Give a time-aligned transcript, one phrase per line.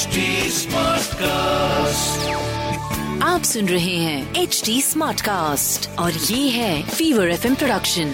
[0.00, 0.20] HD
[0.56, 2.20] Smartcast.
[3.22, 8.12] आप सुन रहे हैं एच डी स्मार्ट कास्ट और ये है फीवर एफ़ प्रोडक्शन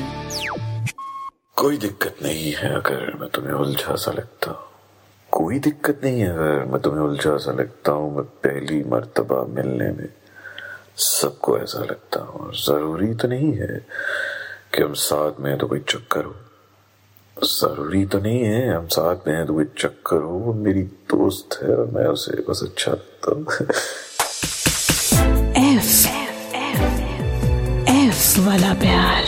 [1.56, 4.64] कोई दिक्कत नहीं है अगर मैं तुम्हें उलझा सा लगता हूँ।
[5.32, 9.90] कोई दिक्कत नहीं है अगर मैं तुम्हें उलझा सा लगता हूँ मैं पहली मर्तबा मिलने
[9.98, 10.08] में
[11.10, 13.78] सबको ऐसा लगता हूँ। और ज़रूरी तो नहीं है
[14.74, 16.34] कि हम साथ में तो कोई चक्कर हो।
[17.44, 21.62] ज़रूरी तो नहीं है हम साथ में हैं तो कोई चक्कर हो वो मेरी दोस्त
[21.62, 22.92] है और मैं उसे बस अच्छा
[25.72, 26.08] एफ़
[27.90, 29.24] एफ़ वाला प्यार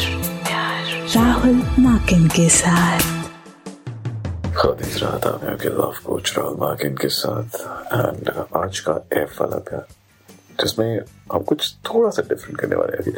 [1.16, 2.98] राहुल माकिन के साथ।
[4.56, 7.45] खादिज रहा था मैं आपके लाफ कोच राहुल मार्किन के साथ
[7.93, 9.87] एंड आज का एफ़ वाला प्यार
[10.60, 11.01] जिसमें
[11.32, 13.16] हम कुछ थोड़ा सा डिफरेंट करने वाले हैं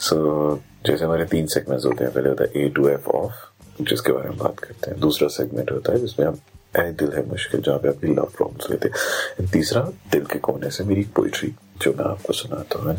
[0.00, 0.16] सो
[0.50, 3.49] so, जैसे हमारे तीन सेगमेंट्स होते हैं पहले होता है ए टू एफ़ ऑफ़
[3.80, 6.38] जिसके बारे में बात करते हैं। दूसरा सेगमेंट होता है जिसमें हम
[6.78, 9.80] ए दिल है मुश्किल, जहाँ पे आपकी लव प्रॉब्लम्स लेते हैं तीसरा,
[10.12, 12.96] दिल के कोने से मेरी पोइट्री जो मैं आपको सुनाता हूँ।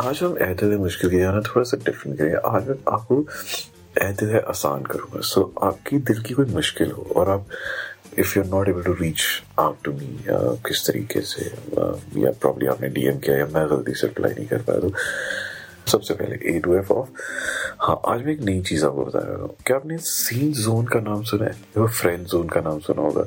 [0.00, 3.24] आज हम ए दिल है मुश्किल की जाना थोड़ा सा डिफरेंट करेंगे। आज मैं आपको
[3.98, 7.46] ए दिल है आसान करूँगा। सो आपकी दिल की कोई मुश्किल हो और आप
[8.18, 9.22] if you are not able to reach
[9.58, 10.24] out to me
[10.66, 11.44] किस तरीके से,
[12.20, 14.92] या प्रॉब्लम आपने डीएम किया या मैं गलती से रिप्लाई नहीं कर पाया तो
[15.90, 17.08] सबसे पहले ए टू एफ़ ऑफ़
[17.80, 21.00] हाँ आज मैं एक नई चीज़ आपको बता रहा हूँ। क्या आपने सीन जोन का
[21.00, 21.50] नाम सुना है?
[21.50, 23.24] या फ्रेंड जोन का नाम सुना होगा?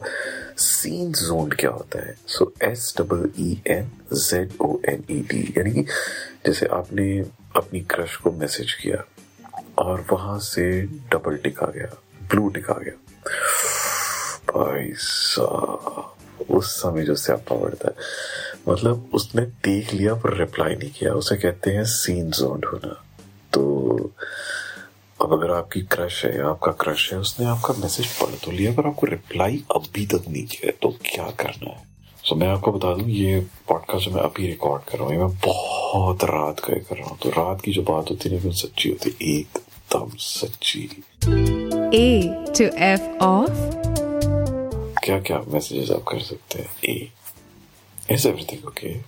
[0.57, 2.15] सीन जोन क्या होता है?
[2.27, 5.81] So S double E N Z O N E D यानी कि
[6.45, 7.19] जैसे आपने
[7.55, 9.03] अपनी क्रश को मैसेज किया
[9.77, 11.97] और वहाँ से डबल टिक आ गया
[12.31, 12.97] ब्लू टिक आ गया।
[14.57, 16.15] भाई साहब,
[16.51, 17.95] उस समय जो स्यापा बढ़ता है।
[18.69, 23.03] मतलब उसने देख लिया पर रिप्लाई नहीं किया। उसे कहते हैं सीन जोन होना।
[23.53, 23.63] तो
[25.21, 28.87] अब अगर आपकी क्रश है आपका क्रश है उसने आपका मैसेज पढ़ तो लिया पर
[28.87, 31.83] आपको रिप्लाई अभी तक नहीं किया तो क्या करना है?
[32.23, 33.39] सो so, मैं आपको बता दूँ ये
[33.69, 37.17] पॉडकास्ट जो मैं अभी रिकॉर्ड कर रहा हूँ मैं बहुत रात का कर रहा हूँ।
[37.23, 41.03] तो रात की जो बात होती है लेकिन सच्ची होती है। एकदम सच्ची।
[41.93, 42.07] A
[42.55, 43.51] to F off.
[45.03, 46.69] क्या क्या मैसेजेस आप कर सकते हैं?
[46.85, 47.11] ए
[48.17, 49.03] Is everything okay?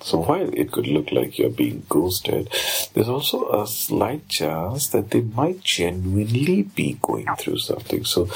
[0.00, 2.48] So while it could look like you're being ghosted,
[2.94, 8.04] there's also a slight chance that they might genuinely be going through something.
[8.04, 8.28] So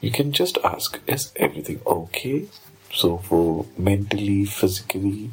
[0.00, 2.46] you can just ask, is everything okay?
[2.90, 5.30] सो वो mentally physically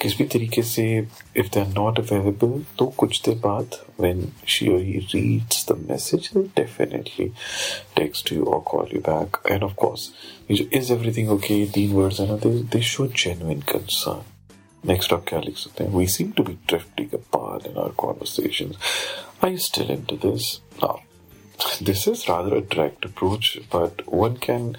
[0.00, 0.84] किस भी तरीके से
[1.36, 5.76] if they are not available तो कुछ देर बाद when she और he reads the
[5.90, 7.28] message definitely
[7.96, 10.10] text you और call you back and of course
[10.50, 14.22] ये जो इज़ एवरीथिंग ओके तीन वर्ड्स है ना they show genuine concern
[14.84, 15.94] next आप क्या लिख सकते हैं?
[15.94, 18.76] We seem to be drifting apart in our conversations
[19.44, 20.98] are you still into this now
[21.81, 24.75] this is rather a direct approach, but one can,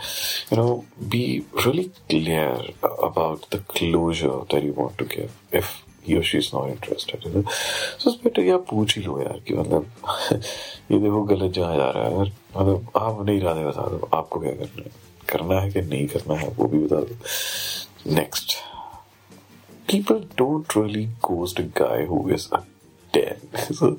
[0.50, 2.60] you know, be really clear
[3.02, 7.24] about the closure that you want to give if he or she is not interested.
[7.24, 7.44] You know?
[7.98, 9.86] So it's better या पूछ ही लो यार कि मतलब
[10.90, 14.40] ये देखो गलत जहाँ जा रहा है यार मतलब आप नहीं इरादे बता दो आपको
[14.40, 14.90] क्या करना है
[15.28, 18.56] करना है कि नहीं करना है वो भी बता दो next
[19.88, 22.62] people don't really ghost a guy who is a
[23.14, 23.96] 10 so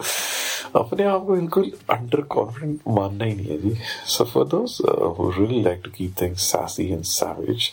[0.77, 3.77] अपने आप को बिल्कुल अंडर कॉन्फिडेंट मानना ही नहीं है जी।
[4.15, 4.79] So for those
[5.19, 7.71] who like to keep things sassy and savage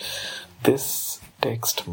[0.66, 0.85] this
[1.44, 1.84] text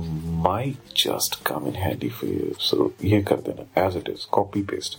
[0.46, 4.62] my just come in handy for you so ये कर देना as it is copy
[4.72, 4.98] paste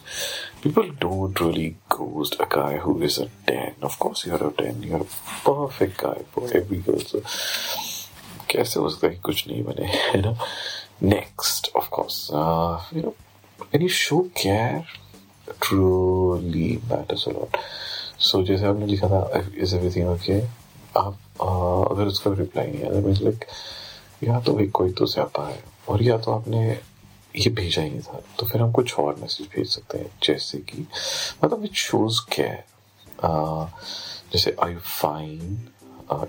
[0.63, 4.83] people don't really ghost a guy who is a ten of course you are a ten
[4.83, 5.03] you are
[5.47, 7.21] perfect guy for every girl so
[8.49, 10.35] कैसे हो सकता है कुछ नहीं बने, है ना?
[11.03, 12.27] Next of course
[12.95, 13.13] you know
[13.75, 14.97] an show care
[15.61, 17.57] truly matters a lot.
[18.19, 19.31] So जैसे आपने लिखा था
[19.63, 20.41] is everything okay?
[20.97, 21.17] आप
[21.91, 23.45] अगर उसका रिप्लाई नहीं आया मीन्स लाइक
[24.23, 26.79] या तो भाई कोई तो स्यापा है और या तो आपने
[27.35, 30.57] ये भेजा ही नहीं था तो फिर हम कुछ और मैसेज भेज सकते हैं जैसे
[30.57, 30.87] कि
[31.43, 32.65] मतलब विच शोज़ है
[34.33, 35.67] जैसे I fine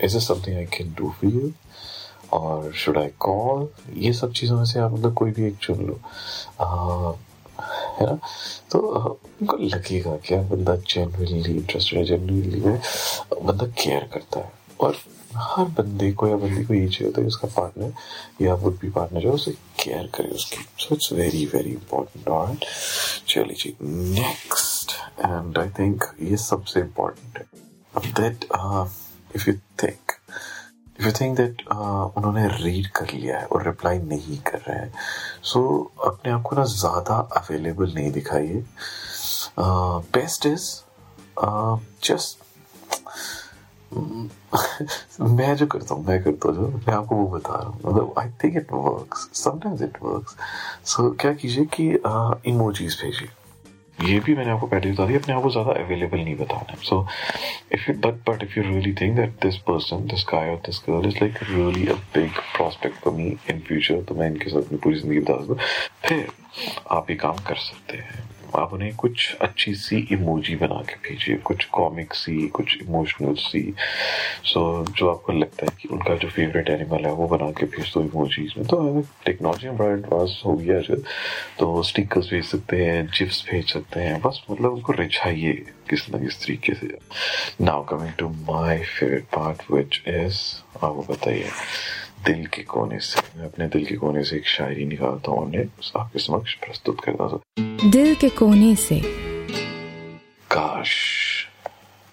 [0.02, 1.52] is it something I can do for you
[2.32, 5.76] और शुड आई कॉल ये सब चीज़ों में से आप मतलब कोई भी एक चुन
[5.76, 6.00] लो।
[6.60, 7.29] uh,
[8.00, 8.18] है। ना
[8.70, 12.60] तो उनको लगेगा कि बंदा जेनुअनली इंटरेस्टेड है जेनुअनली
[13.36, 14.96] बंदा केयर करता है। और
[15.36, 18.90] हर बंदे को या बंदी को ये चाहिए होता है उसका पार्टनर या वुड बी
[18.90, 19.50] पार्टनर जो उसे
[19.82, 22.64] केयर करे उसकी। So it's very very important alright
[23.28, 28.44] चलिए जी नेक्स्ट एंड आई थिंक ये सबसे इंपॉर्टेंट है। That
[29.36, 30.12] if you think
[31.00, 34.92] you think that उन्होंने रीड कर लिया है और रिप्लाई नहीं कर रहे हैं।
[35.42, 38.64] सो so, अपने आप को ना ज़्यादा अवेलेबल नहीं दिखाइए।
[39.58, 40.68] बेस्ट इज़
[42.04, 42.38] जस्ट
[45.20, 48.28] मैं जो करता हूँ मैं करता हूँ मैं आपको वो बता रहा हूँ। मतलब I
[48.42, 50.36] think it works sometimes it works
[50.90, 51.88] so क्या कीजिए कि
[52.50, 53.28] इमोजीज भेजिए।
[54.02, 57.06] ये भी मैंने आपको पहले बता दिया, अपने आप को ज़्यादा अवेलेबल नहीं बताना so
[57.74, 60.82] if you but but if you really think that this person this guy और this
[60.88, 64.62] girl is like really a big prospect for me in future तो मैं इनके साथ
[64.62, 66.26] अपनी पूरी ज़िंदगी बता सकता फिर
[66.96, 71.36] आप ये काम कर सकते हैं। आप उन्हें कुछ अच्छी सी इमोजी बना के भेजिए
[71.36, 73.74] कुछ कॉमिक सी कुछ इमोशनल सी।
[74.44, 77.66] सो so, जो आपको लगता है कि उनका जो फेवरेट एनिमल है वो बना के
[77.66, 80.96] भेज दो इमोजीज में। तो टेक्नोलॉजी में बड़ा एडवांस हो गया है।
[81.58, 85.52] तो स्टिकर्स भेज सकते हैं जिप्स भेज सकते हैं। बस मतलब उनको रिझाइए
[85.90, 86.98] किस ना किस तरीके से।
[87.60, 90.40] Now coming to my favourite part which is
[90.84, 91.50] आपको बताइए।
[92.26, 95.64] दिल के कोने से मैं अपने दिल के कोने से एक शायरी निकालता हूँ उन्हें
[95.96, 97.40] आपके समक्ष प्रस्तुत करता हूँ।
[97.90, 99.00] दिल के कोने से।
[100.50, 100.92] काश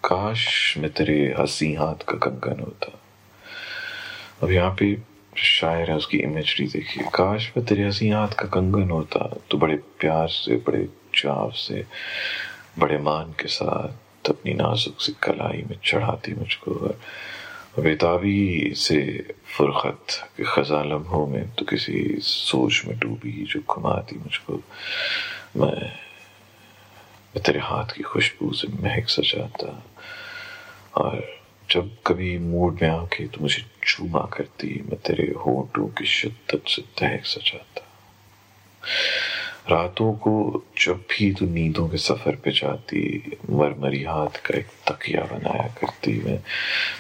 [0.04, 3.00] काश मैं तेरे हसी हाथ का कंगन होता।
[4.44, 4.98] अब यहाँ पे
[5.38, 9.75] शायर है उसकी इमेजरी देखिए। काश मैं तेरे हसी हाथ का कंगन होता तो बड़े
[9.75, 11.86] प्यार से बड़े चाव से
[12.80, 17.00] बड़े मान के साथ अपनी नाजुक सी कलाई में चढ़ाती मुझको और
[17.78, 19.00] बेताबी से
[19.46, 20.06] फुरखत
[20.48, 24.54] खजा लम्हों में तो किसी सोच में डूबी, जो घुमाती मुझको,
[25.58, 29.72] मैं तेरे हाथ की खुशबू से महक सजाता
[30.98, 31.22] और
[31.72, 36.82] जब कभी मूड में आके तो मुझे चूमा करती, मैं तेरे होठों की शिद्दत से
[36.98, 37.84] तहक सजाता
[39.69, 45.22] रातों को जब भी तू नींदों के सफ़र पे जाती, मरमरी हाथ का एक तकिया
[45.22, 46.40] बनाया करती, मैं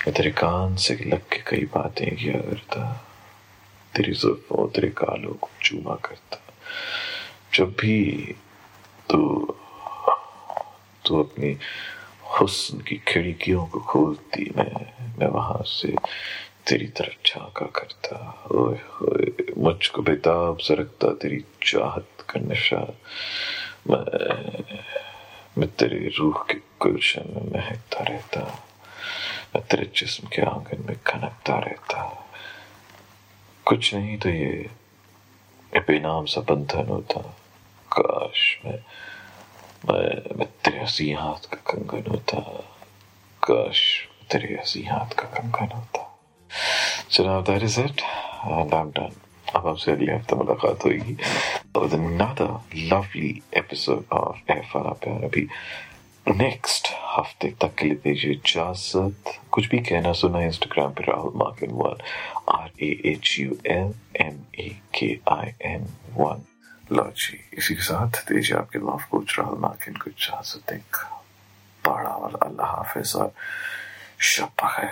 [0.07, 3.07] मैं तेरे कान से लग के कई बातें किया करता,
[3.95, 6.39] तेरी जुल्फों तेरे कालों को चूमा करता।
[7.53, 8.35] जब भी
[9.09, 9.19] तू
[11.05, 11.57] तू अपनी
[12.23, 15.95] हुस्न की खिड़कियों को खोलती, मैं मैं वहाँ से
[16.67, 22.81] तेरी तरफ़ झांका करता। ओए ओए मुझको बेताब सरकता तेरी चाहत का नशा।
[23.89, 24.73] मैं
[25.57, 28.39] मैं तेरे रूह के गुलशन में महकता रहता।
[29.55, 32.29] मैं तेरे जिस्म के आँगन में खनकता रहता।
[33.65, 34.69] कुछ नहीं तो ये
[35.75, 37.21] बेनाम सा बंधन होता।
[37.99, 38.79] काश मैं
[39.89, 42.39] मैं मैं तेरे हसी हाथ का कंगन होता।
[43.43, 46.03] काश तेरे हसी हाथ का कंगन होता।
[47.11, 48.01] So now that is it,
[48.51, 49.26] and I'm done.
[49.55, 51.17] अब आपसे अगले हफ़्ते मुलाकात होगी
[51.77, 52.49] with another
[52.91, 55.47] lovely episode of F वाला प्यार अभी
[56.25, 61.71] नेक्स्ट हफ़्ते तक के लिए दीजिए इजाज़त कुछ भी कहना सुना इंस्टाग्राम पे Rahul मार्किन
[61.73, 62.03] one
[62.53, 65.85] R A H U L M A K I N
[66.17, 66.41] one
[66.91, 70.97] लो जी इसी के साथ दीजिए आपके लव कोच राहुल मार्किन को इजाज़त एक
[71.83, 73.31] बड़ा वाला अल्लाह हाफिज और
[74.33, 74.91] शब है